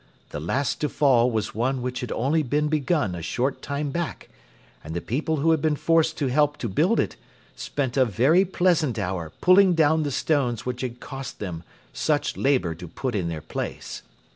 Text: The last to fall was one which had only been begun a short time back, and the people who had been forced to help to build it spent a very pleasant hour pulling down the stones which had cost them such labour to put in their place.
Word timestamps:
The 0.31 0.39
last 0.39 0.81
to 0.81 0.89
fall 0.89 1.29
was 1.29 1.53
one 1.53 1.83
which 1.83 1.99
had 1.99 2.11
only 2.13 2.41
been 2.41 2.69
begun 2.69 3.13
a 3.13 3.21
short 3.21 3.61
time 3.61 3.91
back, 3.91 4.29
and 4.83 4.95
the 4.95 4.99
people 4.99 5.35
who 5.35 5.51
had 5.51 5.61
been 5.61 5.75
forced 5.75 6.17
to 6.17 6.25
help 6.25 6.57
to 6.57 6.67
build 6.67 6.99
it 6.99 7.17
spent 7.55 7.95
a 7.97 8.03
very 8.03 8.43
pleasant 8.43 8.97
hour 8.97 9.31
pulling 9.41 9.75
down 9.75 10.01
the 10.01 10.09
stones 10.09 10.65
which 10.65 10.81
had 10.81 11.01
cost 11.01 11.37
them 11.37 11.61
such 11.93 12.35
labour 12.35 12.73
to 12.73 12.87
put 12.87 13.13
in 13.13 13.27
their 13.29 13.41
place. 13.41 14.01